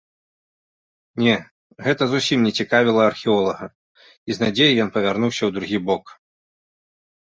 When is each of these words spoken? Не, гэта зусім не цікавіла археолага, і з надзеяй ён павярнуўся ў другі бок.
Не, 1.23 1.35
гэта 1.89 2.03
зусім 2.15 2.39
не 2.49 2.55
цікавіла 2.63 3.01
археолага, 3.11 3.65
і 4.27 4.31
з 4.41 4.49
надзеяй 4.49 4.75
ён 4.89 4.93
павярнуўся 5.01 5.41
ў 5.45 5.51
другі 5.61 5.77
бок. 5.91 6.05